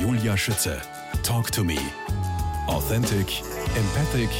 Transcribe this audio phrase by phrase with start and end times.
[0.00, 0.80] Julia Schütze.
[1.24, 1.76] Talk to me.
[2.68, 3.42] Authentic,
[3.74, 4.30] empathic,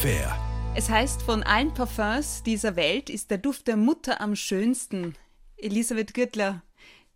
[0.00, 0.36] fair.
[0.74, 5.14] Es heißt, von allen Parfums dieser Welt ist der Duft der Mutter am schönsten.
[5.56, 6.64] Elisabeth Gürtler,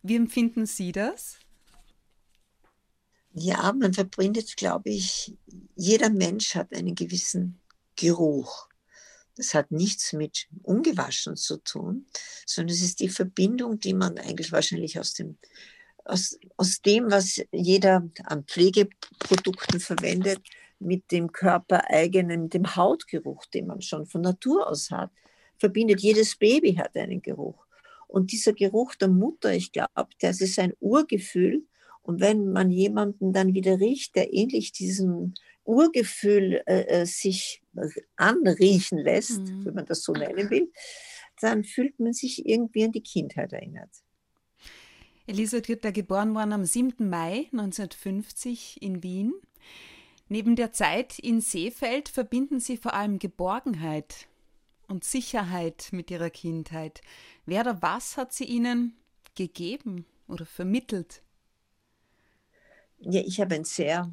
[0.03, 1.41] wie empfinden Sie das?
[3.33, 5.37] Ja, man verbindet, glaube ich,
[5.75, 7.61] jeder Mensch hat einen gewissen
[7.97, 8.69] Geruch.
[9.35, 12.07] Das hat nichts mit ungewaschen zu tun,
[12.47, 15.39] sondern es ist die Verbindung, die man eigentlich wahrscheinlich aus dem,
[16.05, 20.41] aus, aus dem, was jeder an Pflegeprodukten verwendet,
[20.79, 25.11] mit dem körpereigenen, dem Hautgeruch, den man schon von Natur aus hat,
[25.59, 26.01] verbindet.
[26.01, 27.67] Jedes Baby hat einen Geruch.
[28.09, 31.67] Und dieser Geruch der Mutter, ich glaube, das ist ein Urgefühl.
[32.03, 37.63] Und wenn man jemanden dann wieder riecht, der ähnlich diesem Urgefühl äh, äh sich
[38.17, 39.67] anriechen lässt, mhm.
[39.67, 40.73] wenn man das so nennen will,
[41.41, 43.91] dann fühlt man sich irgendwie an die Kindheit erinnert.
[45.31, 47.09] Elisabeth Ritter, geboren worden am 7.
[47.09, 49.33] Mai 1950 in Wien.
[50.29, 54.27] Neben der Zeit in Seefeld verbinden Sie vor allem Geborgenheit
[54.89, 57.01] und Sicherheit mit Ihrer Kindheit.
[57.47, 58.97] Wer oder was hat sie Ihnen
[59.37, 61.23] gegeben oder vermittelt?
[62.99, 64.13] Ja, ich habe ein sehr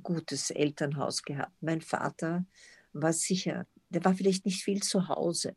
[0.00, 1.60] gutes Elternhaus gehabt.
[1.60, 2.46] Mein Vater
[2.92, 5.56] war sicher, der war vielleicht nicht viel zu Hause,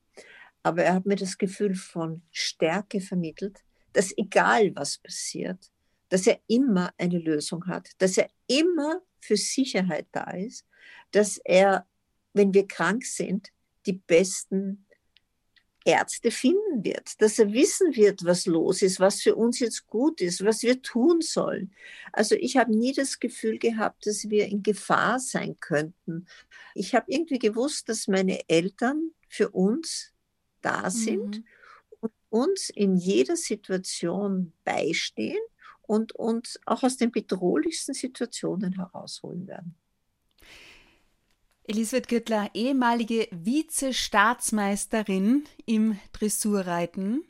[0.63, 3.63] aber er hat mir das Gefühl von Stärke vermittelt,
[3.97, 5.71] dass egal was passiert,
[6.09, 10.67] dass er immer eine Lösung hat, dass er immer für Sicherheit da ist,
[11.09, 11.87] dass er,
[12.31, 13.51] wenn wir krank sind,
[13.87, 14.85] die besten
[15.83, 20.21] Ärzte finden wird, dass er wissen wird, was los ist, was für uns jetzt gut
[20.21, 21.73] ist, was wir tun sollen.
[22.13, 26.27] Also ich habe nie das Gefühl gehabt, dass wir in Gefahr sein könnten.
[26.75, 30.13] Ich habe irgendwie gewusst, dass meine Eltern für uns
[30.61, 31.45] da sind mhm.
[32.29, 35.41] Uns in jeder Situation beistehen
[35.81, 39.75] und uns auch aus den bedrohlichsten Situationen herausholen werden.
[41.63, 47.25] Elisabeth Gürtler, ehemalige Vize-Staatsmeisterin im Dressurreiten.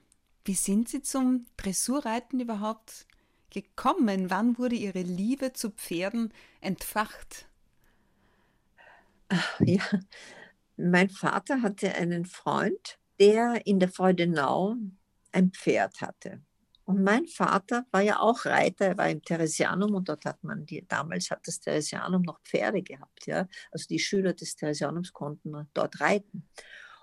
[0.45, 3.07] Wie sind Sie zum Dressurreiten überhaupt
[3.49, 4.29] gekommen?
[4.29, 6.31] Wann wurde Ihre Liebe zu Pferden
[6.61, 7.47] entfacht?
[9.59, 9.83] Ja,
[10.77, 14.75] mein Vater hatte einen Freund, der in der Freudenau
[15.31, 16.41] ein Pferd hatte.
[16.85, 20.65] Und mein Vater war ja auch Reiter, er war im Theresianum und dort hat man
[20.65, 23.47] die, damals hat das Theresianum noch Pferde gehabt, ja.
[23.71, 26.47] Also die Schüler des Theresianums konnten dort reiten.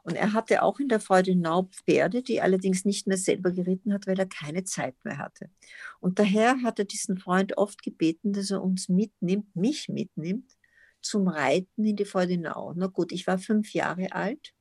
[0.02, 4.06] Und er hatte auch in der Freudenau Pferde, die allerdings nicht mehr selber geritten hat,
[4.06, 5.50] weil er keine Zeit mehr hatte.
[6.00, 10.50] Und daher hat er diesen Freund oft gebeten, dass er uns mitnimmt, mich mitnimmt,
[11.00, 12.72] zum Reiten in die Freudenau.
[12.74, 14.54] Na gut, ich war fünf Jahre alt.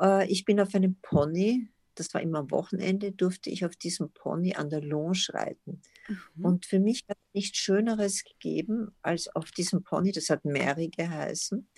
[0.00, 4.10] Äh, ich bin auf einem Pony das war immer am Wochenende, durfte ich auf diesem
[4.10, 5.82] Pony an der Longe reiten.
[6.08, 6.44] Mhm.
[6.44, 10.88] Und für mich hat es nichts Schöneres gegeben, als auf diesem Pony, das hat Mary
[10.88, 11.68] geheißen,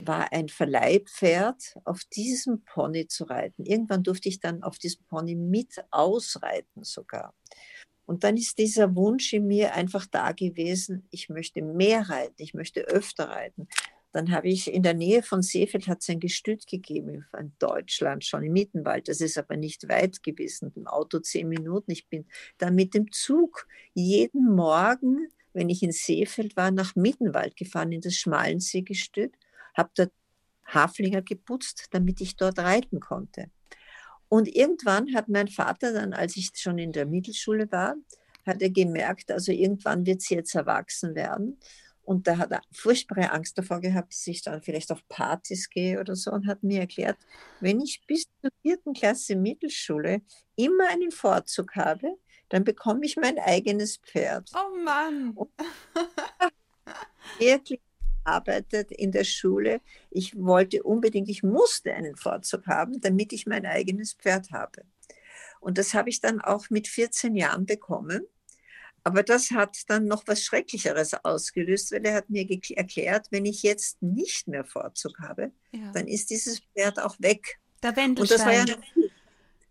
[0.00, 3.64] war ein Verleihpferd, auf diesem Pony zu reiten.
[3.64, 7.34] Irgendwann durfte ich dann auf diesem Pony mit ausreiten sogar.
[8.04, 12.54] Und dann ist dieser Wunsch in mir einfach da gewesen, ich möchte mehr reiten, ich
[12.54, 13.68] möchte öfter reiten.
[14.12, 18.24] Dann habe ich in der Nähe von Seefeld hat es ein Gestüt gegeben, in Deutschland,
[18.24, 19.08] schon im Mittenwald.
[19.08, 21.90] Das ist aber nicht weit gewesen, im Auto zehn Minuten.
[21.90, 22.26] Ich bin
[22.56, 28.00] dann mit dem Zug jeden Morgen, wenn ich in Seefeld war, nach Mittenwald gefahren, in
[28.00, 29.34] das Schmalenseegestüt,
[29.76, 30.12] habe dort
[30.64, 33.50] Haflinger geputzt, damit ich dort reiten konnte.
[34.28, 37.94] Und irgendwann hat mein Vater dann, als ich schon in der Mittelschule war,
[38.46, 41.58] hat er gemerkt, also irgendwann wird sie jetzt erwachsen werden.
[42.08, 46.00] Und da hat er furchtbare Angst davor gehabt, dass ich dann vielleicht auf Partys gehe
[46.00, 47.18] oder so und hat mir erklärt,
[47.60, 50.22] wenn ich bis zur vierten Klasse Mittelschule
[50.56, 52.16] immer einen Vorzug habe,
[52.48, 54.50] dann bekomme ich mein eigenes Pferd.
[54.54, 55.36] Oh Mann!
[57.38, 57.80] wirklich
[58.24, 59.82] arbeitet in der Schule.
[60.08, 64.86] Ich wollte unbedingt, ich musste einen Vorzug haben, damit ich mein eigenes Pferd habe.
[65.60, 68.22] Und das habe ich dann auch mit 14 Jahren bekommen.
[69.04, 72.46] Aber das hat dann noch was Schrecklicheres ausgelöst, weil er hat mir
[72.76, 75.92] erklärt, wenn ich jetzt nicht mehr Vorzug habe, ja.
[75.92, 77.58] dann ist dieses Pferd auch weg.
[77.82, 78.66] Der Wendelstein.
[78.66, 78.76] Ja,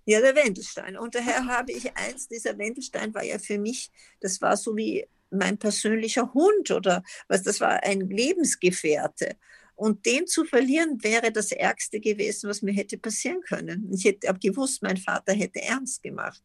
[0.06, 0.98] ja, der Wendelstein.
[0.98, 3.92] Und daher habe ich eins, dieser Wendelstein war ja für mich,
[4.22, 9.36] das war so wie mein persönlicher Hund oder was, das war ein Lebensgefährte.
[9.76, 13.92] Und den zu verlieren wäre das Ärgste gewesen, was mir hätte passieren können.
[13.94, 16.42] Ich hätte gewusst, mein Vater hätte ernst gemacht.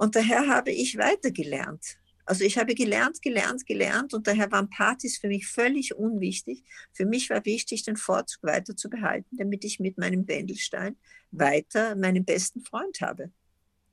[0.00, 1.98] Und daher habe ich weitergelernt.
[2.24, 6.64] Also ich habe gelernt, gelernt, gelernt und daher waren Partys für mich völlig unwichtig.
[6.90, 10.96] Für mich war wichtig, den Vorzug weiter zu behalten, damit ich mit meinem Wendelstein
[11.32, 13.30] weiter meinen besten Freund habe.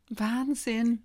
[0.10, 1.04] Wahnsinn.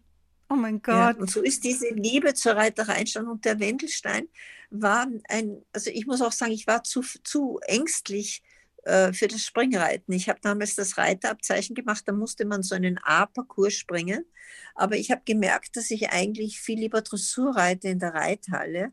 [0.49, 0.95] Oh mein Gott.
[0.95, 3.33] Ja, und so ist diese Liebe zur Reiterei entstanden.
[3.33, 4.29] Und der Wendelstein
[4.71, 8.45] war ein, also ich muss auch sagen, ich war zu, zu ängstlich
[8.83, 10.15] äh, für das Springreiten.
[10.15, 14.25] Ich habe damals das Reiterabzeichen gemacht, da musste man so einen A-Parcours springen.
[14.75, 18.93] Aber ich habe gemerkt, dass ich eigentlich viel lieber Dressur reite in der Reithalle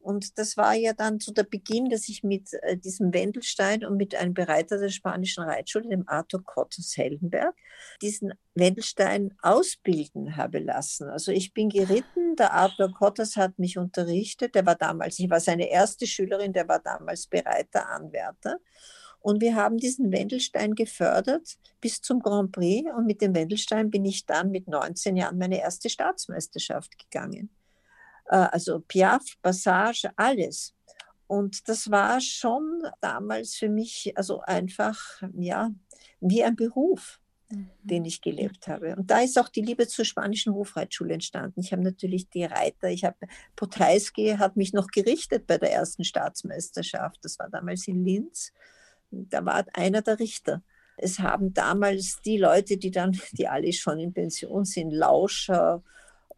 [0.00, 3.96] und das war ja dann so der Beginn, dass ich mit äh, diesem Wendelstein und
[3.96, 7.54] mit einem Bereiter der spanischen Reitschule, dem Arthur Cottos Heldenberg,
[8.00, 11.08] diesen Wendelstein ausbilden habe lassen.
[11.10, 15.40] Also ich bin geritten, der Arthur Cottos hat mich unterrichtet, der war damals, ich war
[15.40, 18.60] seine erste Schülerin, der war damals Bereiter, Anwärter.
[19.20, 22.90] Und wir haben diesen Wendelstein gefördert bis zum Grand Prix.
[22.96, 27.50] Und mit dem Wendelstein bin ich dann mit 19 Jahren meine erste Staatsmeisterschaft gegangen.
[28.26, 30.74] Äh, also Piaf, Passage, alles.
[31.26, 34.98] Und das war schon damals für mich also einfach,
[35.36, 35.70] ja,
[36.20, 37.20] wie ein Beruf,
[37.50, 37.70] mhm.
[37.82, 38.96] den ich gelebt habe.
[38.96, 41.60] Und da ist auch die Liebe zur spanischen Hofreitschule entstanden.
[41.60, 43.18] Ich habe natürlich die Reiter, ich habe,
[43.56, 47.18] Potajski hat mich noch gerichtet bei der ersten Staatsmeisterschaft.
[47.22, 48.52] Das war damals in Linz.
[49.10, 50.62] Da war einer der Richter.
[50.96, 55.82] Es haben damals die Leute, die dann, die alle schon in Pension sind, Lauscher,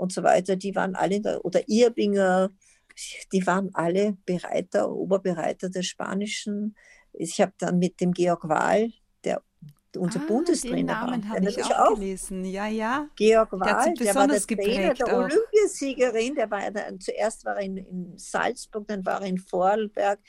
[0.01, 2.51] und so weiter, die waren alle, der, oder Irbinger,
[3.33, 6.75] die waren alle Bereiter, Oberbereiter des Spanischen.
[7.13, 8.91] Ich habe dann mit dem Georg Wahl,
[9.97, 12.45] unser ah, Bundestrainer den Namen habe ich auch, gelesen.
[12.45, 13.09] Ja, ja.
[13.17, 15.25] Georg Wahl, der, der war der Trainer der auch.
[15.25, 16.35] Olympiasiegerin.
[16.35, 20.21] Der war der, zuerst war er in, in, Salzburg, dann war er in Vorarlberg.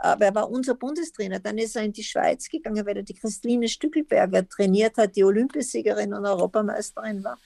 [0.00, 1.38] Aber er war unser Bundestrainer.
[1.38, 5.24] Dann ist er in die Schweiz gegangen, weil er die Christine Stückelberger trainiert hat, die
[5.24, 7.38] Olympiasiegerin und Europameisterin war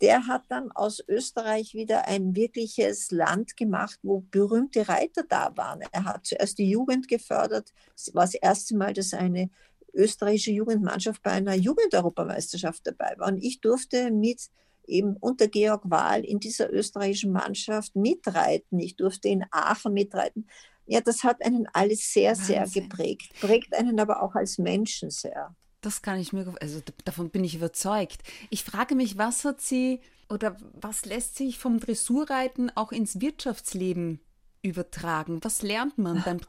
[0.00, 5.80] der hat dann aus Österreich wieder ein wirkliches Land gemacht, wo berühmte Reiter da waren.
[5.90, 7.72] Er hat zuerst die Jugend gefördert.
[7.94, 9.50] Es war das erste Mal, dass eine
[9.96, 13.28] österreichische Jugendmannschaft bei einer Jugendeuropameisterschaft dabei war.
[13.28, 14.50] Und ich durfte mit
[14.86, 18.78] eben unter Georg Wahl in dieser österreichischen Mannschaft mitreiten.
[18.78, 20.46] Ich durfte in Aachen mitreiten.
[20.86, 22.88] Ja, das hat einen alles sehr, sehr Wahnsinn.
[22.88, 23.32] geprägt.
[23.40, 25.54] Prägt einen aber auch als Menschen sehr.
[25.80, 28.22] Das kann ich mir, also davon bin ich überzeugt.
[28.50, 34.20] Ich frage mich, was hat sie oder was lässt sich vom Dressurreiten auch ins Wirtschaftsleben
[34.62, 35.38] übertragen?
[35.42, 36.40] Was lernt man beim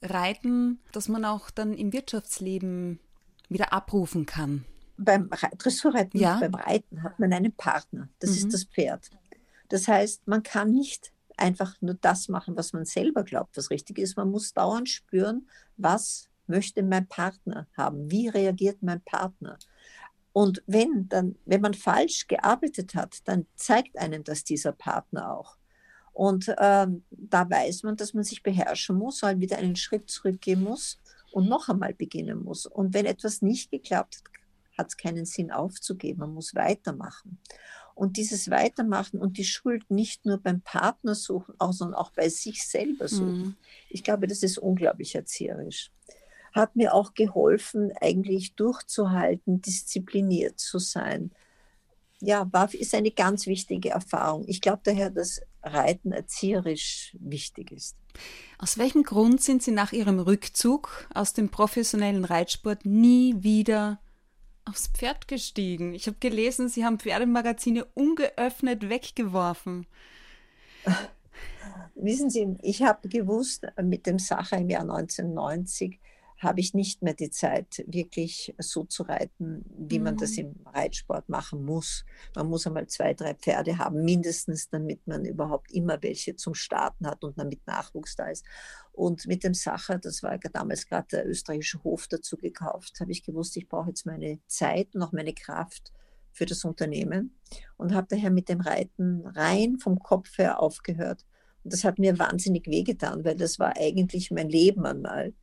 [0.00, 3.00] Dressurreiten, dass man auch dann im Wirtschaftsleben
[3.48, 4.64] wieder abrufen kann?
[4.96, 6.38] Beim Dressurreiten, ja?
[6.40, 8.08] beim Reiten hat man einen Partner.
[8.18, 8.36] Das mhm.
[8.36, 9.10] ist das Pferd.
[9.68, 13.98] Das heißt, man kann nicht einfach nur das machen, was man selber glaubt, was richtig
[13.98, 14.16] ist.
[14.16, 18.10] Man muss dauernd spüren, was möchte mein Partner haben?
[18.10, 19.58] Wie reagiert mein Partner?
[20.32, 25.56] Und wenn dann, wenn man falsch gearbeitet hat, dann zeigt einem das dieser Partner auch.
[26.20, 30.62] Und ähm, da weiß man, dass man sich beherrschen muss, halt wieder einen Schritt zurückgehen
[30.62, 30.98] muss
[31.32, 32.66] und noch einmal beginnen muss.
[32.66, 36.20] Und wenn etwas nicht geklappt hat, hat es keinen Sinn aufzugeben.
[36.20, 37.38] Man muss weitermachen.
[37.94, 42.66] Und dieses Weitermachen und die Schuld nicht nur beim Partner suchen, sondern auch bei sich
[42.66, 43.38] selber suchen.
[43.38, 43.56] Mhm.
[43.88, 45.90] Ich glaube, das ist unglaublich erzieherisch
[46.52, 51.30] hat mir auch geholfen, eigentlich durchzuhalten, diszipliniert zu sein.
[52.20, 54.42] Ja, war, ist eine ganz wichtige Erfahrung.
[54.48, 57.96] Ich glaube daher, dass Reiten erzieherisch wichtig ist.
[58.58, 64.00] Aus welchem Grund sind Sie nach Ihrem Rückzug aus dem professionellen Reitsport nie wieder
[64.64, 65.94] aufs Pferd gestiegen?
[65.94, 69.86] Ich habe gelesen, Sie haben Pferdemagazine ungeöffnet weggeworfen.
[71.94, 76.00] Wissen Sie, ich habe gewusst, mit dem Sacher im Jahr 1990
[76.40, 80.04] habe ich nicht mehr die Zeit, wirklich so zu reiten, wie mhm.
[80.04, 80.38] man das mhm.
[80.38, 82.04] im Reitsport machen muss.
[82.34, 87.06] Man muss einmal zwei, drei Pferde haben, mindestens, damit man überhaupt immer welche zum Starten
[87.06, 88.44] hat und damit Nachwuchs da ist.
[88.92, 93.22] Und mit dem Sacher, das war damals gerade der österreichische Hof dazu gekauft, habe ich
[93.22, 95.92] gewusst, ich brauche jetzt meine Zeit und auch meine Kraft
[96.32, 97.38] für das Unternehmen
[97.76, 101.26] und habe daher mit dem Reiten rein vom Kopf her aufgehört.
[101.64, 105.34] Und das hat mir wahnsinnig wehgetan, weil das war eigentlich mein Leben einmal.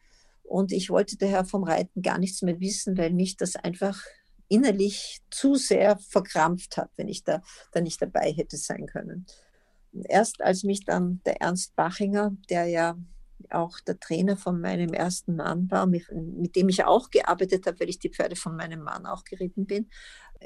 [0.47, 4.01] Und ich wollte daher vom Reiten gar nichts mehr wissen, weil mich das einfach
[4.47, 7.41] innerlich zu sehr verkrampft hat, wenn ich da,
[7.73, 9.25] da nicht dabei hätte sein können.
[10.07, 12.97] Erst als mich dann der Ernst Bachinger, der ja
[13.49, 17.79] auch der Trainer von meinem ersten Mann war, mit, mit dem ich auch gearbeitet habe,
[17.81, 19.89] weil ich die Pferde von meinem Mann auch geritten bin,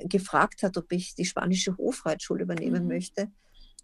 [0.05, 2.89] gefragt hat, ob ich die spanische Hofreitschule übernehmen mhm.
[2.89, 3.31] möchte,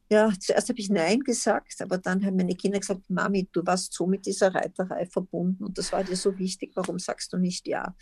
[0.10, 3.94] ja, zuerst habe ich Nein gesagt, aber dann haben meine Kinder gesagt, Mami, du warst
[3.94, 7.68] so mit dieser Reiterei verbunden und das war dir so wichtig, warum sagst du nicht
[7.68, 7.96] Ja?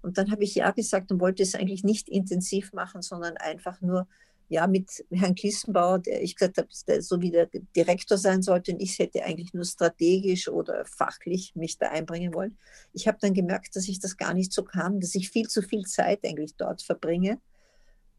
[0.00, 3.80] Und dann habe ich Ja gesagt und wollte es eigentlich nicht intensiv machen, sondern einfach
[3.80, 4.06] nur
[4.48, 8.72] ja mit Herrn Klissenbauer, der ich gesagt habe, der so wie der Direktor sein sollte
[8.72, 12.56] und ich hätte eigentlich nur strategisch oder fachlich mich da einbringen wollen.
[12.92, 15.60] Ich habe dann gemerkt, dass ich das gar nicht so kann, dass ich viel zu
[15.60, 17.40] viel Zeit eigentlich dort verbringe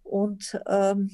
[0.03, 1.09] und ähm,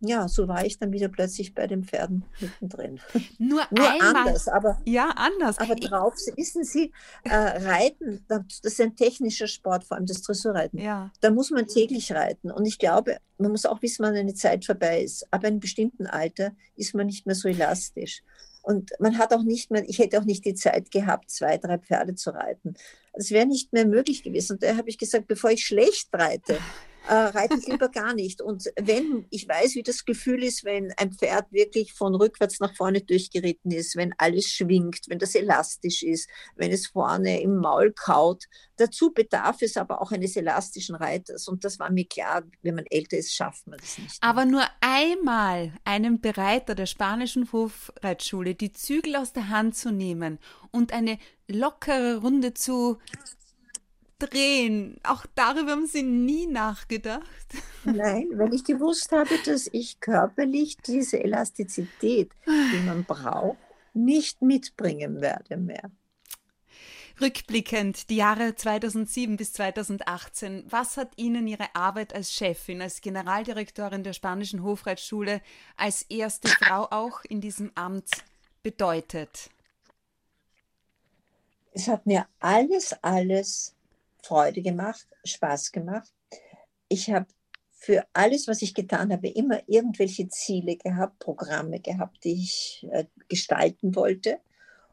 [0.00, 3.00] ja, so war ich dann wieder plötzlich bei den Pferden mittendrin.
[3.38, 4.16] Nur, Nur einmal.
[4.16, 5.58] anders, aber ja anders.
[5.58, 6.92] Aber drauf, wissen Sie,
[7.24, 10.78] äh, Reiten, das ist ein technischer Sport, vor allem das Dressurreiten.
[10.78, 11.10] Ja.
[11.20, 12.50] Da muss man täglich reiten.
[12.50, 15.26] Und ich glaube, man muss auch wissen, wann eine Zeit vorbei ist.
[15.30, 18.22] Aber in einem bestimmten Alter ist man nicht mehr so elastisch.
[18.62, 21.78] Und man hat auch nicht mehr, ich hätte auch nicht die Zeit gehabt, zwei, drei
[21.78, 22.74] Pferde zu reiten.
[23.14, 24.54] Das wäre nicht mehr möglich gewesen.
[24.54, 26.58] Und daher habe ich gesagt, bevor ich schlecht reite,
[27.10, 28.40] äh, reite ich lieber gar nicht.
[28.40, 32.76] Und wenn ich weiß, wie das Gefühl ist, wenn ein Pferd wirklich von rückwärts nach
[32.76, 37.92] vorne durchgeritten ist, wenn alles schwingt, wenn das elastisch ist, wenn es vorne im Maul
[37.92, 38.44] kaut.
[38.76, 41.48] Dazu bedarf es aber auch eines elastischen Reiters.
[41.48, 44.16] Und das war mir klar, wenn man älter ist, schafft man das nicht.
[44.20, 50.38] Aber nur einmal einem Bereiter der spanischen Hofreitschule die Zügel aus der Hand zu nehmen
[50.70, 52.98] und eine lockere Runde zu
[54.20, 54.98] drehen.
[55.02, 57.24] Auch darüber haben Sie nie nachgedacht.
[57.84, 63.58] Nein, weil ich gewusst habe, dass ich körperlich diese Elastizität, die man braucht,
[63.94, 65.90] nicht mitbringen werde mehr.
[67.20, 74.04] Rückblickend, die Jahre 2007 bis 2018, was hat Ihnen Ihre Arbeit als Chefin, als Generaldirektorin
[74.04, 75.42] der Spanischen Hofreitschule,
[75.76, 78.08] als erste Frau auch in diesem Amt
[78.62, 79.50] bedeutet?
[81.72, 83.74] Es hat mir alles, alles
[84.22, 86.12] Freude gemacht, Spaß gemacht.
[86.88, 87.26] Ich habe
[87.72, 93.06] für alles, was ich getan habe, immer irgendwelche Ziele gehabt, Programme gehabt, die ich äh,
[93.28, 94.38] gestalten wollte.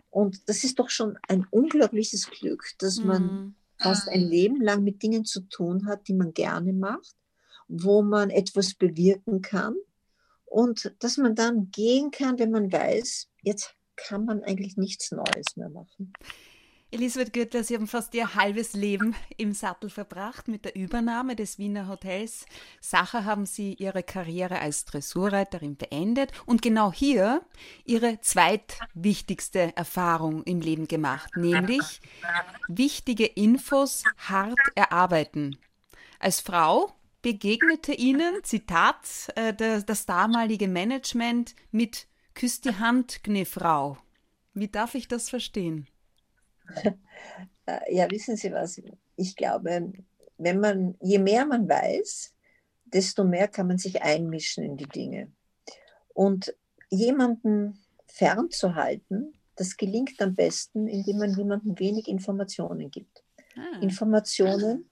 [0.09, 3.55] Und das ist doch schon ein unglaubliches Glück, dass man mhm.
[3.77, 7.15] fast ein Leben lang mit Dingen zu tun hat, die man gerne macht,
[7.67, 9.75] wo man etwas bewirken kann
[10.45, 15.57] und dass man dann gehen kann, wenn man weiß, jetzt kann man eigentlich nichts Neues
[15.57, 16.13] mehr machen.
[16.89, 20.47] Elisabeth Gürtler, Sie haben fast Ihr halbes Leben im Sattel verbracht.
[20.47, 22.45] Mit der Übernahme des Wiener Hotels
[22.79, 27.41] Sacher haben Sie Ihre Karriere als Dressurreiterin beendet und genau hier
[27.83, 31.99] Ihre zweitwichtigste Erfahrung im Leben gemacht, nämlich
[32.69, 35.57] wichtige Infos hart erarbeiten.
[36.19, 43.97] Als Frau begegnete Ihnen, Zitat, äh, das damalige Management mit Küss die Hand, Gnefrau.
[44.53, 45.87] Wie darf ich das verstehen?
[47.69, 48.81] Äh, ja, wissen Sie was?
[49.17, 49.91] Ich glaube,
[50.37, 52.33] wenn man, je mehr man weiß,
[52.85, 55.31] desto mehr kann man sich einmischen in die Dinge.
[56.13, 56.55] Und
[56.89, 63.23] jemanden fernzuhalten, das gelingt am besten, indem man jemandem wenig Informationen gibt.
[63.57, 63.79] Ah.
[63.81, 64.89] Informationen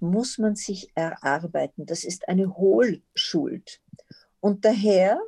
[0.00, 1.86] muss man sich erarbeiten.
[1.86, 3.82] Das ist eine Hohlschuld.
[4.40, 5.20] Und daher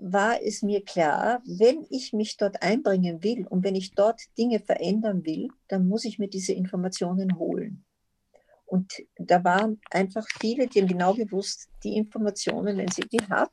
[0.00, 4.58] war es mir klar, wenn ich mich dort einbringen will und wenn ich dort Dinge
[4.58, 7.84] verändern will, dann muss ich mir diese Informationen holen.
[8.64, 13.52] Und da waren einfach viele, die haben genau gewusst, die Informationen, wenn sie die hat,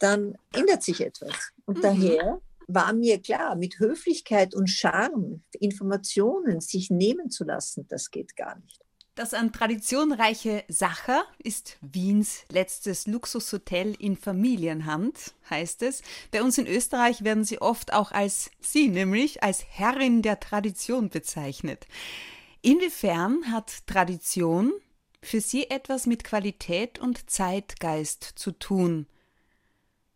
[0.00, 1.52] dann ändert sich etwas.
[1.64, 1.82] Und mhm.
[1.82, 8.36] daher war mir klar, mit Höflichkeit und Charme Informationen sich nehmen zu lassen, das geht
[8.36, 8.85] gar nicht.
[9.16, 16.02] Das an Tradition reiche Sacher ist Wiens letztes Luxushotel in Familienhand, heißt es.
[16.32, 21.08] Bei uns in Österreich werden sie oft auch als sie, nämlich als Herrin der Tradition
[21.08, 21.86] bezeichnet.
[22.60, 24.70] Inwiefern hat Tradition
[25.22, 29.06] für Sie etwas mit Qualität und Zeitgeist zu tun?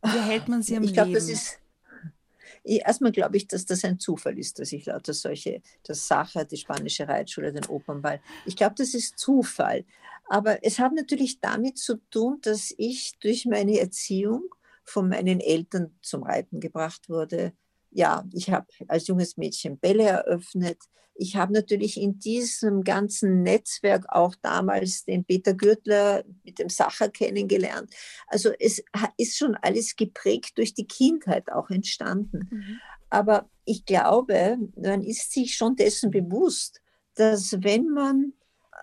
[0.03, 1.15] Wie hält man sie am ich glaub, Leben?
[1.15, 1.59] Das ist
[2.65, 6.57] Erstmal glaube ich, dass das ein Zufall ist, dass ich lauter solche, das Sacher, die
[6.57, 8.21] spanische Reitschule, den Opernball.
[8.47, 9.85] Ich glaube, das ist Zufall.
[10.29, 14.45] Aber es hat natürlich damit zu tun, dass ich durch meine Erziehung
[14.85, 17.53] von meinen Eltern zum Reiten gebracht wurde.
[17.91, 20.79] Ja, ich habe als junges Mädchen Bälle eröffnet.
[21.15, 27.11] Ich habe natürlich in diesem ganzen Netzwerk auch damals den Peter Gürtler mit dem Sacher
[27.11, 27.93] kennengelernt.
[28.27, 28.83] Also es
[29.19, 32.49] ist schon alles geprägt durch die Kindheit auch entstanden.
[32.51, 32.81] Mhm.
[33.11, 36.81] Aber ich glaube, man ist sich schon dessen bewusst,
[37.17, 38.33] dass wenn man,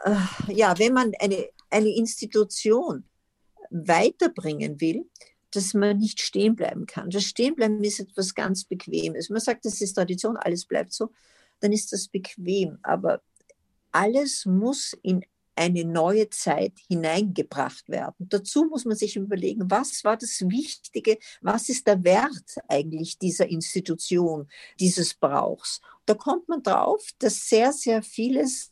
[0.04, 3.06] äh, ja, wenn man eine, eine Institution
[3.70, 5.10] weiterbringen will,
[5.52, 7.10] dass man nicht stehen bleiben kann.
[7.10, 9.30] Das Stehenbleiben ist etwas ganz Bequemes.
[9.30, 11.12] Man sagt, das ist Tradition, alles bleibt so
[11.60, 12.78] dann ist das bequem.
[12.84, 13.22] Aber
[13.92, 15.26] alles muss in
[15.56, 18.28] eine neue Zeit hineingebracht werden.
[18.30, 23.50] Dazu muss man sich überlegen, was war das Wichtige, was ist der Wert eigentlich dieser
[23.50, 24.48] Institution,
[24.80, 25.82] dieses Brauchs.
[26.06, 28.70] Da kommt man drauf, dass sehr, sehr vieles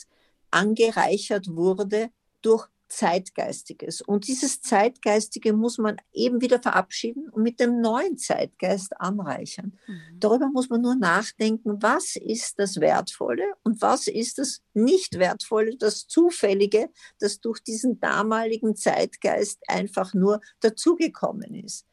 [0.52, 2.12] angereichert wurde
[2.44, 4.02] durch Zeitgeistiges.
[4.02, 9.78] Und dieses Zeitgeistige muss man eben wieder verabschieden und mit dem neuen Zeitgeist anreichern.
[9.86, 10.20] Mhm.
[10.20, 15.76] Darüber muss man nur nachdenken, was ist das Wertvolle und was ist das nicht wertvolle,
[15.78, 21.86] das Zufällige, das durch diesen damaligen Zeitgeist einfach nur dazugekommen ist.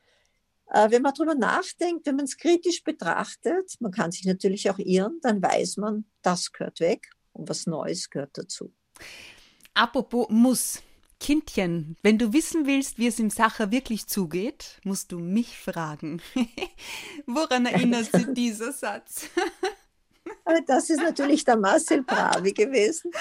[0.69, 4.79] Äh, wenn man darüber nachdenkt, wenn man es kritisch betrachtet, man kann sich natürlich auch
[4.79, 8.73] irren, dann weiß man, das gehört weg und was Neues gehört dazu.
[9.75, 10.81] Apropos muss.
[11.23, 16.21] Kindchen, wenn du wissen willst, wie es im Sacher wirklich zugeht, musst du mich fragen.
[17.27, 19.29] Woran erinnert sich dieser Satz?
[20.67, 23.13] Das ist natürlich der Marcel Bravi gewesen,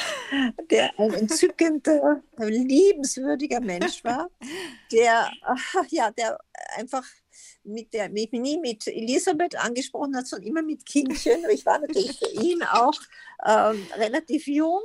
[0.72, 4.32] der ein entzückender, liebenswürdiger Mensch war,
[4.92, 5.32] der,
[5.90, 6.40] ja, der
[6.76, 7.06] einfach
[7.64, 11.46] mit der, mich nie mit Elisabeth angesprochen hat, sondern immer mit Kindchen.
[11.52, 13.00] Ich war natürlich für ihn auch
[13.46, 14.82] ähm, relativ jung,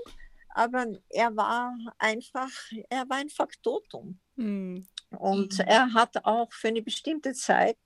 [0.56, 2.50] aber er war einfach,
[2.88, 4.18] er war ein Faktotum.
[4.36, 4.88] Mhm.
[5.10, 7.76] Und er hat auch für eine bestimmte Zeit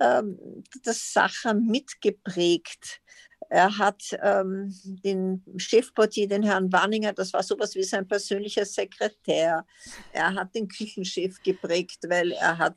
[0.00, 3.02] ähm, das Sacher mitgeprägt.
[3.50, 4.74] Er hat ähm,
[5.04, 9.66] den Chefportier, den Herrn Wanninger, das war sowas wie sein persönlicher Sekretär.
[10.12, 12.74] Er hat den Küchenchef geprägt, weil er hat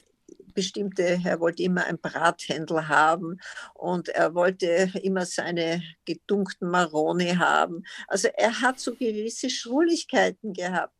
[0.53, 3.39] bestimmte, er wollte immer ein Brathändel haben
[3.73, 7.83] und er wollte immer seine gedunkten Maroni haben.
[8.07, 10.93] Also er hat so gewisse Schrulligkeiten gehabt.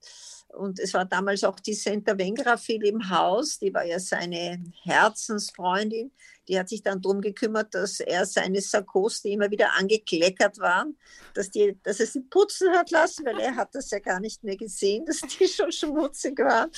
[0.50, 4.62] Und es war damals auch die Senta Wengra viel im Haus, die war ja seine
[4.84, 6.12] Herzensfreundin
[6.48, 10.98] die hat sich dann darum gekümmert, dass er seine Sakkos, die immer wieder angekleckert waren,
[11.34, 14.44] dass, die, dass er sie putzen hat lassen, weil er hat das ja gar nicht
[14.44, 16.70] mehr gesehen, dass die schon schmutzig waren.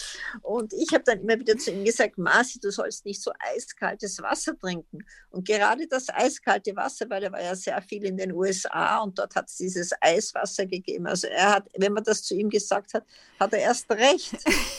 [0.41, 4.22] Und ich habe dann immer wieder zu ihm gesagt, Marci, du sollst nicht so eiskaltes
[4.22, 5.00] Wasser trinken.
[5.29, 9.17] Und gerade das eiskalte Wasser, weil er war ja sehr viel in den USA und
[9.17, 11.08] dort hat es dieses Eiswasser gegeben.
[11.08, 13.05] Also er hat, wenn man das zu ihm gesagt hat,
[13.39, 14.34] hat er erst recht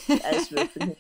[0.09, 0.97] die Eiswürfel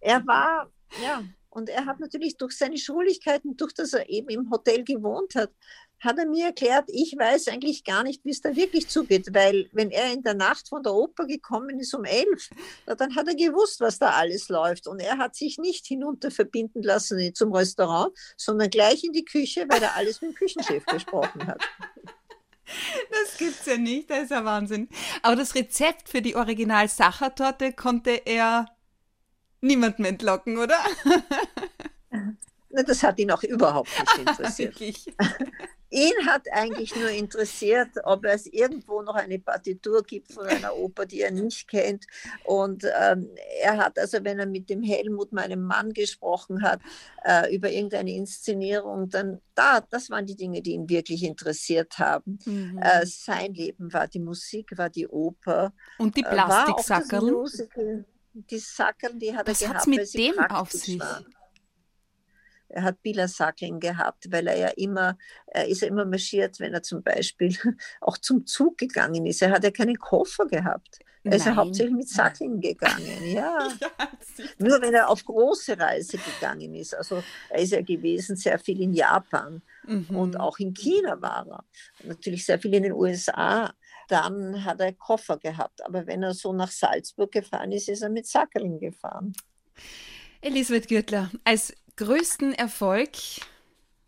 [0.00, 0.70] Er war,
[1.02, 5.34] ja, und er hat natürlich durch seine Schuldigkeiten, durch das er eben im Hotel gewohnt
[5.34, 5.50] hat,
[5.98, 9.68] hat er mir erklärt, ich weiß eigentlich gar nicht, wie es da wirklich zugeht, weil
[9.72, 12.48] wenn er in der Nacht von der Oper gekommen ist um elf,
[12.86, 14.86] dann hat er gewusst, was da alles läuft.
[14.86, 19.66] Und er hat sich nicht hinunter verbinden lassen zum Restaurant, sondern gleich in die Küche,
[19.68, 21.62] weil er alles mit dem Küchenchef besprochen hat.
[23.10, 24.88] Das gibt's ja nicht, das ist ja Wahnsinn.
[25.22, 28.66] Aber das Rezept für die Original-Sachertorte konnte er
[29.60, 30.76] niemanden entlocken, oder?
[32.70, 34.80] Das hat ihn auch überhaupt nicht interessiert.
[35.90, 41.04] ihn hat eigentlich nur interessiert, ob es irgendwo noch eine Partitur gibt von einer Oper,
[41.04, 42.06] die er nicht kennt.
[42.44, 43.28] Und ähm,
[43.60, 46.80] er hat also, wenn er mit dem Helmut, meinem Mann, gesprochen hat
[47.24, 52.38] äh, über irgendeine Inszenierung, dann da, das waren die Dinge, die ihn wirklich interessiert haben.
[52.44, 52.78] Mhm.
[52.80, 55.72] Äh, sein Leben war die Musik, war die Oper.
[55.98, 57.46] Und die Plastiksackerl?
[58.32, 60.98] Die Sackeln, die hat Was er gehabt, mit dem auf sich?
[61.00, 61.34] Waren.
[62.68, 66.82] Er hat Bielersackeln gehabt, weil er ja immer, er ist ja immer marschiert, wenn er
[66.82, 67.56] zum Beispiel
[68.00, 69.42] auch zum Zug gegangen ist.
[69.42, 71.00] Er hat ja keinen Koffer gehabt.
[71.22, 73.68] Er ist ja hauptsächlich mit Sackeln gegangen, ja.
[73.80, 73.90] ja
[74.58, 76.94] Nur wenn er auf große Reise gegangen ist.
[76.94, 80.16] Also er ist ja gewesen sehr viel in Japan mhm.
[80.16, 81.64] und auch in China war er.
[82.02, 83.74] Und natürlich sehr viel in den USA
[84.10, 85.84] dann hat er Koffer gehabt.
[85.84, 89.32] Aber wenn er so nach Salzburg gefahren ist, ist er mit Sackeln gefahren.
[90.40, 93.12] Elisabeth Gürtler, als größten Erfolg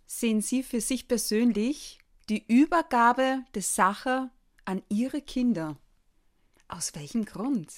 [0.06, 4.30] sehen Sie für sich persönlich die Übergabe des Sacher
[4.64, 5.76] an Ihre Kinder.
[6.68, 7.72] Aus welchem Grund?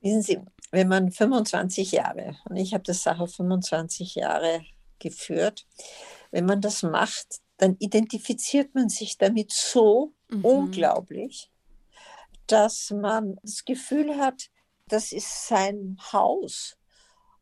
[0.00, 4.64] Wissen Sie, wenn man 25 Jahre, und ich habe das Sacher 25 Jahre
[4.98, 5.66] geführt,
[6.30, 10.44] wenn man das macht, dann identifiziert man sich damit so mhm.
[10.44, 11.50] unglaublich,
[12.46, 14.50] dass man das Gefühl hat,
[14.88, 16.76] das ist sein Haus.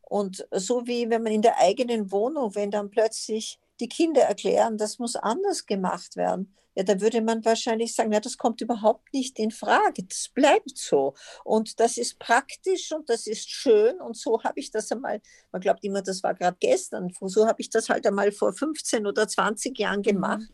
[0.01, 4.77] Und so wie wenn man in der eigenen Wohnung, wenn dann plötzlich die Kinder erklären,
[4.77, 9.13] das muss anders gemacht werden, ja, da würde man wahrscheinlich sagen, ja, das kommt überhaupt
[9.13, 10.03] nicht in Frage.
[10.03, 11.13] Das bleibt so.
[11.45, 14.01] Und das ist praktisch und das ist schön.
[14.01, 15.21] Und so habe ich das einmal,
[15.53, 19.07] man glaubt immer, das war gerade gestern, so habe ich das halt einmal vor 15
[19.07, 20.03] oder 20 Jahren mhm.
[20.03, 20.49] gemacht.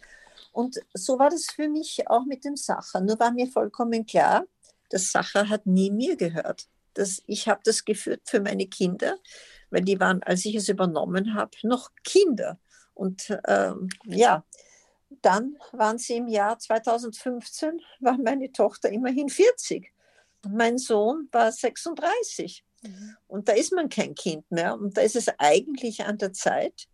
[0.51, 3.01] Und so war das für mich auch mit dem Sacher.
[3.01, 4.45] Nur war mir vollkommen klar,
[4.89, 6.67] das Sacher hat nie mir gehört.
[6.93, 9.17] Das, ich habe das geführt für meine Kinder,
[9.71, 12.59] weil die waren, als ich es übernommen habe, noch Kinder.
[12.93, 14.43] Und ähm, ja,
[15.21, 19.91] dann waren sie im Jahr 2015, war meine Tochter immerhin 40.
[20.49, 22.63] Mein Sohn war 36.
[22.81, 23.15] Mhm.
[23.27, 24.75] Und da ist man kein Kind mehr.
[24.75, 26.87] Und da ist es eigentlich an der Zeit,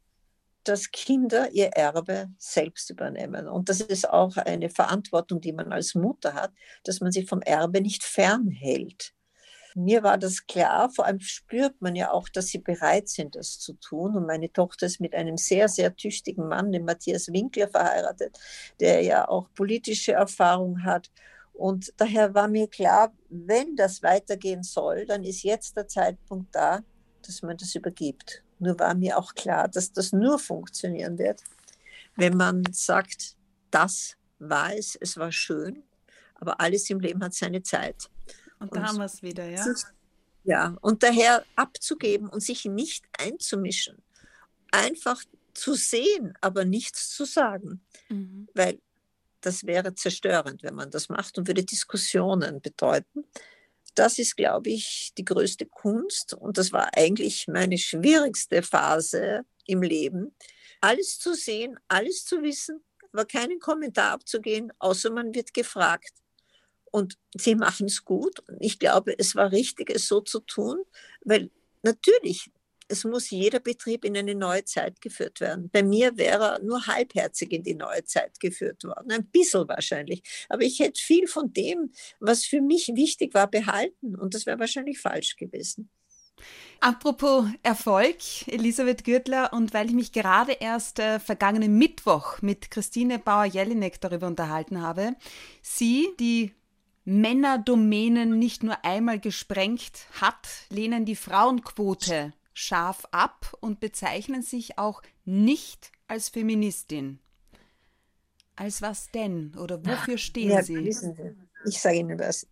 [0.63, 3.47] dass Kinder ihr Erbe selbst übernehmen.
[3.47, 6.51] Und das ist auch eine Verantwortung, die man als Mutter hat,
[6.83, 9.13] dass man sich vom Erbe nicht fernhält.
[9.77, 13.59] Mir war das klar, vor allem spürt man ja auch, dass sie bereit sind, das
[13.59, 14.15] zu tun.
[14.15, 18.39] Und meine Tochter ist mit einem sehr, sehr tüchtigen Mann, dem Matthias Winkler, verheiratet,
[18.79, 21.11] der ja auch politische Erfahrung hat.
[21.53, 26.81] Und daher war mir klar, wenn das weitergehen soll, dann ist jetzt der Zeitpunkt da,
[27.23, 28.43] dass man das übergibt.
[28.57, 31.43] Nur war mir auch klar, dass das nur funktionieren wird,
[32.15, 33.35] wenn man sagt,
[33.69, 35.83] das war es, es war schön,
[36.33, 38.09] aber alles im Leben hat seine Zeit.
[38.59, 39.65] Und da und haben wir es wieder, ja?
[40.43, 44.01] Ja, und daher abzugeben und sich nicht einzumischen.
[44.71, 45.21] Einfach
[45.53, 47.81] zu sehen, aber nichts zu sagen.
[48.07, 48.47] Mhm.
[48.53, 48.79] Weil
[49.41, 53.25] das wäre zerstörend, wenn man das macht und würde Diskussionen bedeuten.
[53.95, 59.81] Das ist, glaube ich, die größte Kunst und das war eigentlich meine schwierigste Phase im
[59.81, 60.35] Leben.
[60.81, 66.11] Alles zu sehen, alles zu wissen, aber keinen Kommentar abzugehen, außer man wird gefragt.
[66.97, 68.43] Und sie machen es gut.
[68.59, 70.79] Ich glaube, es war richtig, es so zu tun,
[71.21, 71.51] weil
[71.83, 72.49] natürlich,
[72.87, 75.69] es muss jeder Betrieb in eine neue Zeit geführt werden.
[75.71, 80.23] Bei mir wäre er nur halbherzig in die neue Zeit geführt worden, ein bisschen wahrscheinlich.
[80.49, 84.57] Aber ich hätte viel von dem, was für mich wichtig war, behalten und das wäre
[84.57, 85.91] wahrscheinlich falsch gewesen.
[86.79, 93.17] Apropos Erfolg, Elisabeth Gürtler, und weil ich mich gerade erst äh, vergangenen Mittwoch mit Christine
[93.17, 95.15] Bauer-Jelinek darüber unterhalten habe,
[95.63, 96.53] sie, die
[97.09, 105.01] Männerdomänen nicht nur einmal gesprengt hat, lehnen die Frauenquote scharf ab und bezeichnen sich auch
[105.23, 107.19] nicht als Feministin.
[108.57, 109.55] Als was denn?
[109.55, 110.91] Oder wofür stehen ja, Sie?
[110.91, 111.15] Sie?
[111.65, 112.45] Ich sage Ihnen was.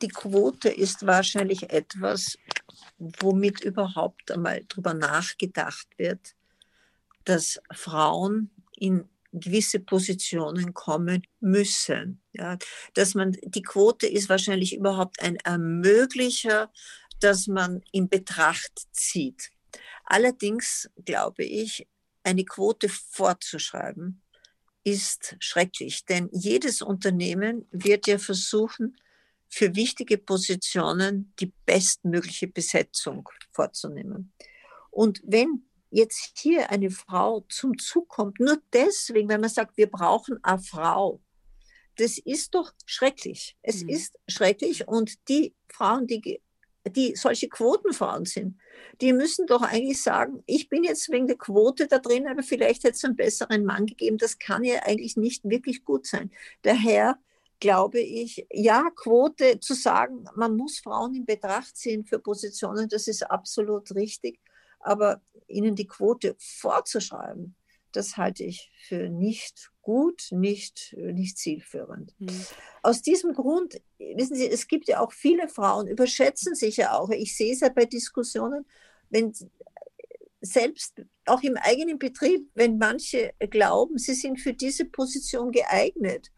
[0.00, 2.38] Die Quote ist wahrscheinlich etwas,
[2.96, 6.34] womit überhaupt einmal darüber nachgedacht wird,
[7.24, 12.22] dass Frauen in gewisse Positionen kommen müssen.
[12.32, 12.58] Ja,
[12.94, 16.72] dass man, die Quote ist wahrscheinlich überhaupt ein Ermöglicher,
[17.20, 19.50] dass man in Betracht zieht.
[20.04, 21.86] Allerdings glaube ich,
[22.22, 24.22] eine Quote vorzuschreiben,
[24.84, 28.96] ist schrecklich, denn jedes Unternehmen wird ja versuchen,
[29.48, 34.32] für wichtige Positionen die bestmögliche Besetzung vorzunehmen.
[34.90, 39.90] Und wenn jetzt hier eine Frau zum Zug kommt, nur deswegen, wenn man sagt, wir
[39.90, 41.20] brauchen eine Frau,
[41.96, 43.56] das ist doch schrecklich.
[43.62, 43.90] Es mhm.
[43.90, 46.40] ist schrecklich und die Frauen, die,
[46.88, 48.56] die solche Quotenfrauen sind,
[49.00, 52.84] die müssen doch eigentlich sagen, ich bin jetzt wegen der Quote da drin, aber vielleicht
[52.84, 54.16] hätte es einen besseren Mann gegeben.
[54.16, 56.30] Das kann ja eigentlich nicht wirklich gut sein.
[56.62, 57.18] Daher
[57.60, 63.06] glaube ich, ja, Quote zu sagen, man muss Frauen in Betracht ziehen für Positionen, das
[63.06, 64.40] ist absolut richtig.
[64.80, 67.54] Aber ihnen die Quote vorzuschreiben,
[67.92, 72.14] das halte ich für nicht gut, nicht, nicht zielführend.
[72.18, 72.46] Mhm.
[72.82, 77.10] Aus diesem Grund, wissen Sie, es gibt ja auch viele Frauen, überschätzen sich ja auch.
[77.10, 78.64] Ich sehe es ja bei Diskussionen,
[79.10, 79.32] wenn
[80.40, 86.30] selbst auch im eigenen Betrieb, wenn manche glauben, sie sind für diese Position geeignet,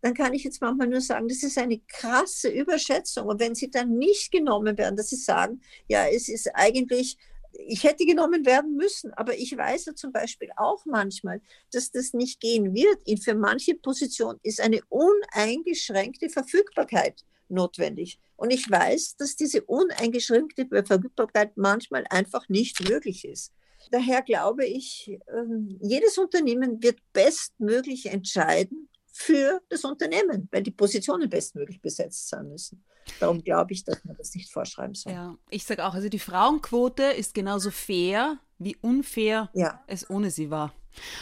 [0.00, 3.26] dann kann ich jetzt manchmal nur sagen, das ist eine krasse Überschätzung.
[3.26, 7.18] Und wenn sie dann nicht genommen werden, dass sie sagen, ja, es ist eigentlich
[7.52, 11.40] ich hätte genommen werden müssen, aber ich weiß ja zum Beispiel auch manchmal,
[11.72, 13.22] dass das nicht gehen wird.
[13.22, 18.18] Für manche Positionen ist eine uneingeschränkte Verfügbarkeit notwendig.
[18.36, 23.52] Und ich weiß, dass diese uneingeschränkte Verfügbarkeit manchmal einfach nicht möglich ist.
[23.90, 31.28] Daher glaube ich, ähm, jedes Unternehmen wird bestmöglich entscheiden für das Unternehmen, weil die Positionen
[31.28, 32.84] bestmöglich besetzt sein müssen.
[33.18, 35.12] Darum glaube ich, dass man das nicht vorschreiben soll.
[35.12, 39.82] Ja, ich sage auch, also die Frauenquote ist genauso fair, wie unfair ja.
[39.86, 40.72] es ohne sie war.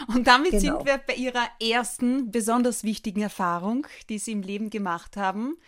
[0.08, 0.78] Und damit genau.
[0.78, 5.58] sind wir bei Ihrer ersten besonders wichtigen Erfahrung, die Sie im Leben gemacht haben.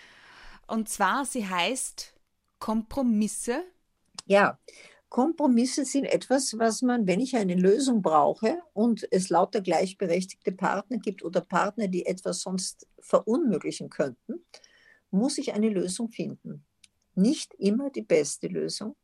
[0.66, 2.14] Und zwar, sie heißt
[2.58, 3.64] Kompromisse.
[4.26, 4.58] Ja,
[5.10, 10.98] Kompromisse sind etwas, was man, wenn ich eine Lösung brauche und es lauter gleichberechtigte Partner
[10.98, 14.46] gibt oder Partner, die etwas sonst verunmöglichen könnten,
[15.10, 16.64] muss ich eine Lösung finden.
[17.16, 18.94] Nicht immer die beste Lösung.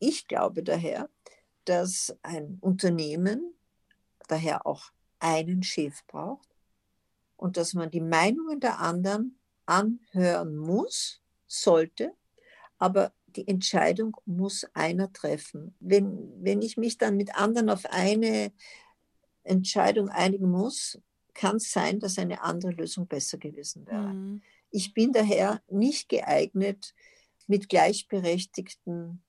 [0.00, 1.08] Ich glaube daher,
[1.64, 3.54] dass ein Unternehmen
[4.26, 4.90] daher auch
[5.20, 6.48] einen Chef braucht
[7.36, 12.12] und dass man die Meinungen der anderen anhören muss, sollte,
[12.78, 15.74] aber die Entscheidung muss einer treffen.
[15.80, 18.52] Wenn, wenn ich mich dann mit anderen auf eine
[19.42, 20.98] Entscheidung einigen muss,
[21.34, 24.14] kann es sein, dass eine andere Lösung besser gewesen wäre.
[24.14, 24.42] Mhm.
[24.70, 26.94] Ich bin daher nicht geeignet,
[27.46, 29.22] mit gleichberechtigten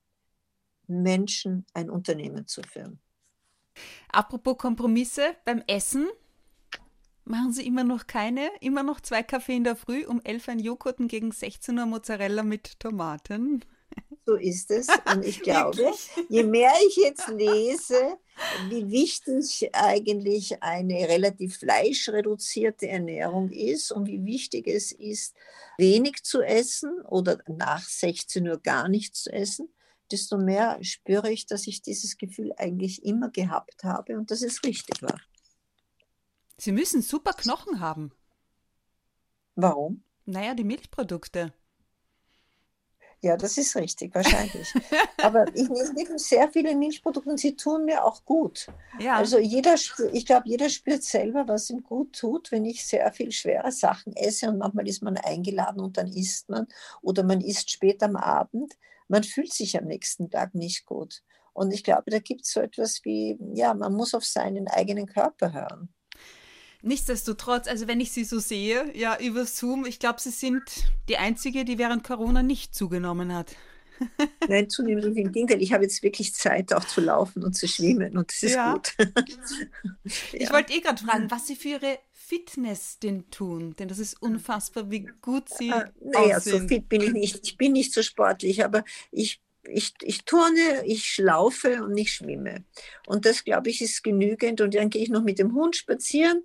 [0.86, 3.00] Menschen ein Unternehmen zu führen.
[4.08, 6.06] Apropos Kompromisse beim Essen.
[7.24, 8.48] Machen Sie immer noch keine?
[8.60, 11.86] Immer noch zwei Kaffee in der Früh, um 11 ein Joghurt und gegen 16 Uhr
[11.86, 13.64] Mozzarella mit Tomaten?
[14.26, 14.88] So ist es.
[15.14, 15.92] Und ich glaube,
[16.28, 18.18] je mehr ich jetzt lese,
[18.68, 25.34] wie wichtig eigentlich eine relativ fleischreduzierte Ernährung ist und wie wichtig es ist,
[25.78, 29.68] wenig zu essen oder nach 16 Uhr gar nichts zu essen,
[30.10, 34.64] desto mehr spüre ich, dass ich dieses Gefühl eigentlich immer gehabt habe und dass es
[34.64, 35.20] richtig war.
[36.58, 38.12] Sie müssen super Knochen haben.
[39.54, 40.02] Warum?
[40.24, 41.52] Naja, die Milchprodukte.
[43.26, 44.72] Ja, das ist richtig, wahrscheinlich.
[45.22, 48.68] Aber ich nehme sehr viele Milchprodukte und sie tun mir auch gut.
[49.00, 49.16] Ja.
[49.16, 49.74] Also jeder,
[50.12, 54.14] ich glaube, jeder spürt selber, was ihm gut tut, wenn ich sehr viel schwere Sachen
[54.14, 56.68] esse und manchmal ist man eingeladen und dann isst man
[57.02, 58.74] oder man isst spät am Abend.
[59.08, 61.24] Man fühlt sich am nächsten Tag nicht gut.
[61.52, 65.06] Und ich glaube, da gibt es so etwas wie, ja, man muss auf seinen eigenen
[65.06, 65.88] Körper hören.
[66.82, 70.62] Nichtsdestotrotz, also wenn ich sie so sehe, ja, über Zoom, ich glaube, sie sind
[71.08, 73.56] die Einzige, die während Corona nicht zugenommen hat.
[74.48, 75.62] Nein, zunehmend im Gegenteil.
[75.62, 78.74] Ich habe jetzt wirklich Zeit, auch zu laufen und zu schwimmen und das ist ja.
[78.74, 78.94] gut.
[80.04, 80.52] ich ja.
[80.52, 84.90] wollte eh gerade fragen, was Sie für Ihre Fitness denn tun, denn das ist unfassbar,
[84.90, 87.40] wie gut Sie äh, naja, so fit bin ich nicht.
[87.42, 92.64] Ich bin nicht so sportlich, aber ich ich, ich turne, ich laufe und ich schwimme.
[93.04, 94.60] Und das, glaube ich, ist genügend.
[94.60, 96.44] Und dann gehe ich noch mit dem Hund spazieren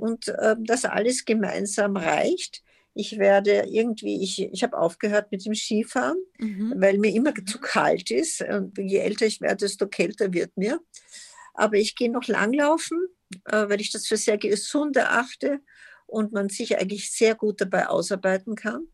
[0.00, 2.62] und äh, das alles gemeinsam reicht.
[2.94, 6.74] Ich werde irgendwie, ich, ich habe aufgehört mit dem Skifahren, mhm.
[6.76, 8.40] weil mir immer zu kalt ist.
[8.40, 10.80] Und je älter ich werde, desto kälter wird mir.
[11.54, 12.98] Aber ich gehe noch langlaufen,
[13.44, 15.60] äh, weil ich das für sehr gesund erachte
[16.06, 18.88] und man sich eigentlich sehr gut dabei ausarbeiten kann.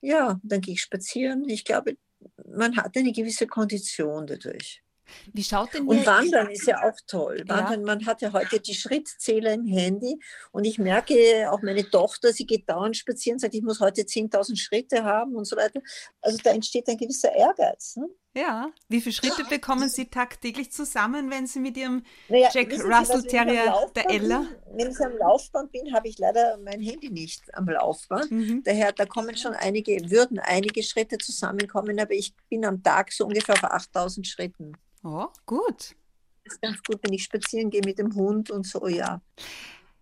[0.00, 1.48] Ja, dann gehe ich spazieren.
[1.48, 1.96] Ich glaube,
[2.44, 4.83] man hat eine gewisse Kondition dadurch.
[5.32, 7.44] Wie schaut denn Und Wandern ist ja auch toll.
[7.46, 7.86] Wandern, ja.
[7.86, 10.18] man hat ja heute die Schrittzähler im Handy
[10.52, 14.56] und ich merke auch meine Tochter, sie geht dauernd spazieren, sagt, ich muss heute 10.000
[14.56, 15.80] Schritte haben und so weiter.
[16.20, 17.96] Also da entsteht ein gewisser Ehrgeiz.
[17.96, 18.08] Ne?
[18.36, 23.20] Ja, wie viele Schritte bekommen Sie tagtäglich zusammen, wenn Sie mit Ihrem naja, Jack Russell
[23.20, 24.46] Sie, Terrier, der Ella?
[24.72, 28.32] Wenn ich am Laufband bin, habe ich leider mein Handy nicht am Laufband.
[28.32, 28.62] Mhm.
[28.64, 33.24] Daher, da kommen schon einige, würden einige Schritte zusammenkommen, aber ich bin am Tag so
[33.24, 34.72] ungefähr auf 8000 Schritten.
[35.04, 35.94] Oh, gut.
[36.44, 39.20] Das ist ganz gut, wenn ich spazieren gehe mit dem Hund und so, ja.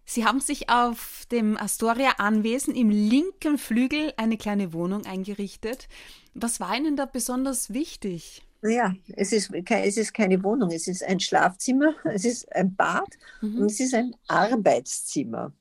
[0.04, 5.88] Sie haben sich auf dem Astoria-Anwesen im linken Flügel eine kleine Wohnung eingerichtet.
[6.34, 8.42] Was war Ihnen da besonders wichtig?
[8.62, 13.08] Ja, es ist, es ist keine Wohnung, es ist ein Schlafzimmer, es ist ein Bad
[13.40, 13.62] mhm.
[13.62, 15.52] und es ist ein Arbeitszimmer.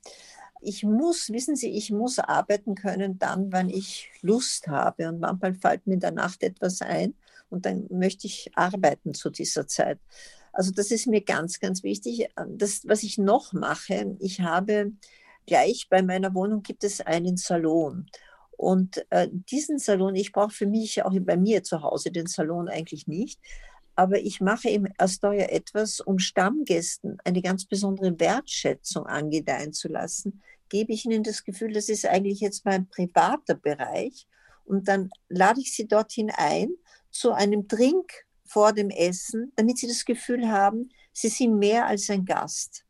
[0.62, 5.10] Ich muss, wissen Sie, ich muss arbeiten können dann, wenn ich Lust habe.
[5.10, 7.16] Und manchmal fällt mir in der Nacht etwas ein
[7.52, 10.00] und dann möchte ich arbeiten zu dieser Zeit.
[10.54, 12.28] Also das ist mir ganz, ganz wichtig.
[12.48, 14.92] Das, was ich noch mache, ich habe
[15.46, 18.08] gleich bei meiner Wohnung gibt es einen Salon.
[18.58, 22.70] Und äh, diesen Salon, ich brauche für mich auch bei mir zu Hause den Salon
[22.70, 23.40] eigentlich nicht,
[23.96, 30.42] aber ich mache im Astoria etwas, um Stammgästen eine ganz besondere Wertschätzung angedeihen zu lassen,
[30.70, 34.28] gebe ich ihnen das Gefühl, das ist eigentlich jetzt mein privater Bereich
[34.64, 36.70] und dann lade ich sie dorthin ein
[37.12, 38.12] zu einem Drink
[38.46, 42.86] vor dem Essen, damit sie das Gefühl haben, sie sind mehr als ein Gast.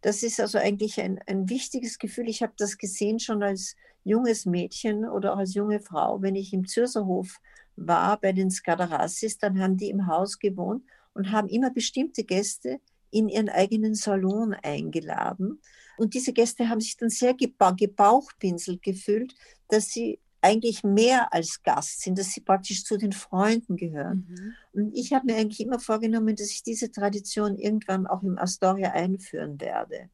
[0.00, 2.28] Das ist also eigentlich ein, ein wichtiges Gefühl.
[2.28, 6.52] Ich habe das gesehen schon als junges Mädchen oder auch als junge Frau, wenn ich
[6.52, 7.38] im Zürserhof
[7.76, 10.84] war bei den Skadarassis, dann haben die im Haus gewohnt
[11.14, 15.60] und haben immer bestimmte Gäste in ihren eigenen Salon eingeladen.
[15.96, 19.34] Und diese Gäste haben sich dann sehr gebauchpinselt gefühlt,
[19.68, 24.26] dass sie eigentlich mehr als Gast sind, dass sie praktisch zu den Freunden gehören.
[24.28, 24.54] Mhm.
[24.72, 28.90] Und ich habe mir eigentlich immer vorgenommen, dass ich diese Tradition irgendwann auch im Astoria
[28.90, 30.10] einführen werde.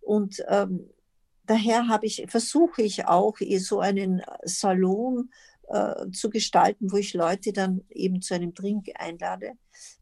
[0.00, 0.90] Und ähm,
[1.46, 5.30] daher habe ich, versuche ich auch, so einen Salon
[5.68, 9.52] äh, zu gestalten, wo ich Leute dann eben zu einem Drink einlade.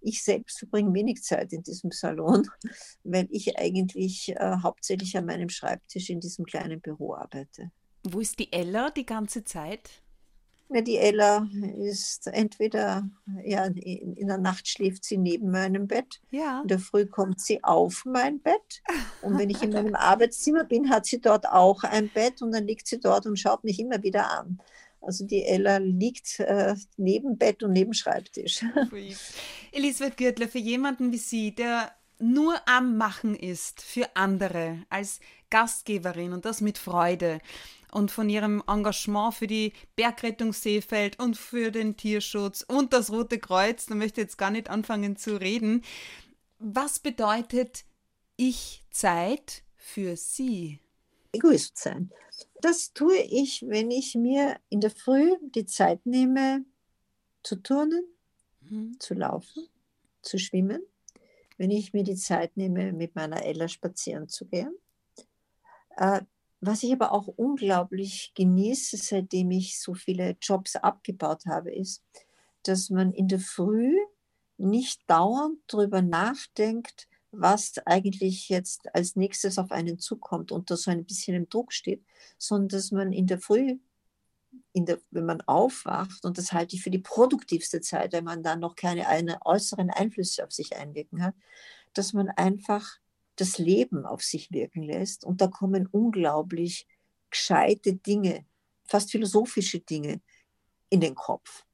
[0.01, 2.49] Ich selbst verbringe wenig Zeit in diesem Salon,
[3.05, 7.71] weil ich eigentlich äh, hauptsächlich an meinem Schreibtisch in diesem kleinen Büro arbeite.
[8.03, 10.03] Wo ist die Ella die ganze Zeit?
[10.73, 13.09] Ja, die Ella ist entweder,
[13.45, 16.21] ja, in, der Nacht schläft sie neben meinem Bett.
[16.31, 16.61] Ja.
[16.61, 18.83] In der Früh kommt sie auf mein Bett.
[19.21, 22.69] Und wenn ich in meinem Arbeitszimmer bin, hat sie dort auch ein Bett und dann
[22.69, 24.61] liegt sie dort und schaut mich immer wieder an.
[25.01, 28.65] Also die Ella liegt äh, neben Bett und neben Schreibtisch.
[29.73, 36.33] Elisabeth Gürtler, für jemanden wie Sie, der nur am Machen ist für andere als Gastgeberin
[36.33, 37.41] und das mit Freude
[37.93, 43.39] und von ihrem Engagement für die Bergrettung Seefeld und für den Tierschutz und das Rote
[43.39, 45.83] Kreuz, da möchte ich jetzt gar nicht anfangen zu reden.
[46.59, 47.85] Was bedeutet
[48.37, 50.81] ich Zeit für Sie?
[51.33, 52.11] Egoist sein.
[52.61, 56.65] Das tue ich, wenn ich mir in der Früh die Zeit nehme,
[57.43, 58.05] zu turnen,
[58.63, 58.99] mhm.
[58.99, 59.69] zu laufen,
[60.23, 60.83] zu schwimmen,
[61.57, 64.75] wenn ich mir die Zeit nehme, mit meiner Ella spazieren zu gehen.
[65.97, 66.23] Äh,
[66.61, 72.03] was ich aber auch unglaublich genieße, seitdem ich so viele Jobs abgebaut habe, ist,
[72.65, 73.95] dass man in der Früh
[74.59, 80.91] nicht dauernd darüber nachdenkt, was eigentlich jetzt als nächstes auf einen zukommt und da so
[80.91, 82.05] ein bisschen im Druck steht,
[82.37, 83.79] sondern dass man in der Früh,
[84.73, 88.43] in der, wenn man aufwacht, und das halte ich für die produktivste Zeit, wenn man
[88.43, 91.35] dann noch keine eine, äußeren Einflüsse auf sich einwirken hat,
[91.95, 92.99] dass man einfach
[93.41, 96.87] das Leben auf sich wirken lässt und da kommen unglaublich
[97.31, 98.45] gescheite Dinge,
[98.85, 100.21] fast philosophische Dinge
[100.89, 101.65] in den Kopf.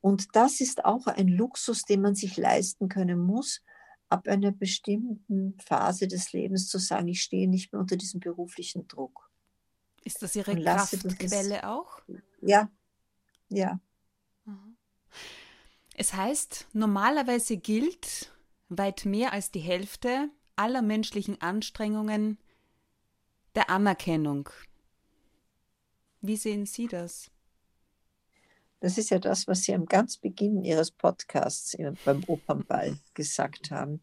[0.00, 3.62] Und das ist auch ein Luxus, den man sich leisten können muss,
[4.08, 8.86] ab einer bestimmten Phase des Lebens zu sagen, ich stehe nicht mehr unter diesem beruflichen
[8.86, 9.30] Druck.
[10.04, 12.02] Ist das Ihre Kraftquelle das, auch?
[12.42, 12.70] Ja,
[13.48, 13.80] ja.
[14.44, 14.76] Mhm.
[15.96, 18.32] Es heißt, normalerweise gilt,
[18.68, 22.38] weit mehr als die Hälfte aller menschlichen Anstrengungen
[23.54, 24.48] der Anerkennung.
[26.20, 27.30] Wie sehen Sie das?
[28.80, 34.00] Das ist ja das, was Sie am ganz Beginn Ihres Podcasts beim Opernball gesagt haben.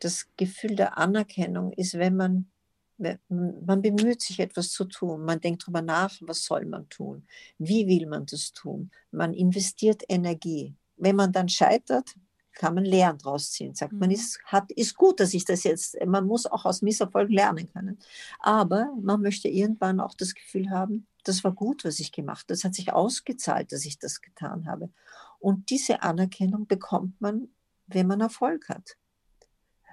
[0.00, 2.50] Das Gefühl der Anerkennung ist, wenn man,
[2.98, 5.24] man bemüht sich, etwas zu tun.
[5.24, 7.26] Man denkt darüber nach, was soll man tun?
[7.58, 8.90] Wie will man das tun?
[9.10, 10.74] Man investiert Energie.
[10.96, 12.14] Wenn man dann scheitert,
[12.54, 13.74] kann man Lehren draus ziehen.
[13.74, 14.14] Sagt man, mhm.
[14.14, 17.98] ist, hat, ist gut, dass ich das jetzt, man muss auch aus Misserfolgen lernen können.
[18.40, 22.54] Aber man möchte irgendwann auch das Gefühl haben, das war gut, was ich gemacht habe.
[22.54, 24.90] Das hat sich ausgezahlt, dass ich das getan habe.
[25.38, 27.48] Und diese Anerkennung bekommt man,
[27.86, 28.96] wenn man Erfolg hat.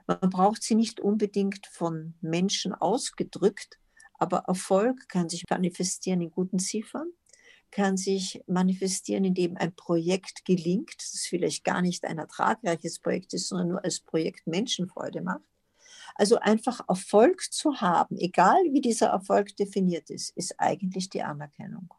[0.08, 3.80] Man braucht sie nicht unbedingt von Menschen ausgedrückt,
[4.18, 7.10] aber Erfolg kann sich manifestieren in guten Ziffern,
[7.76, 13.50] kann sich manifestieren, indem ein Projekt gelingt, das vielleicht gar nicht ein ertragreiches Projekt ist,
[13.50, 15.44] sondern nur als Projekt Menschenfreude macht.
[16.16, 21.94] Also einfach Erfolg zu haben, egal wie dieser Erfolg definiert ist, ist eigentlich die Anerkennung.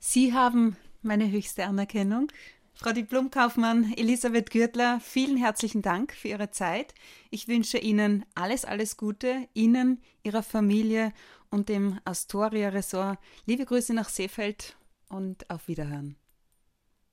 [0.00, 2.32] Sie haben meine höchste Anerkennung.
[2.76, 6.92] Frau Diplomkaufmann Elisabeth Gürtler, vielen herzlichen Dank für Ihre Zeit.
[7.30, 11.12] Ich wünsche Ihnen alles, alles Gute, Ihnen, Ihrer Familie
[11.50, 13.18] und dem Astoria Resort.
[13.46, 14.76] Liebe Grüße nach Seefeld
[15.08, 16.16] und auf Wiederhören.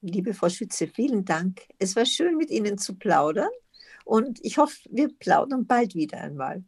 [0.02, 1.62] Liebe Frau Schütze, vielen Dank.
[1.78, 3.52] Es war schön, mit Ihnen zu plaudern
[4.04, 6.63] und ich hoffe, wir plaudern bald wieder einmal.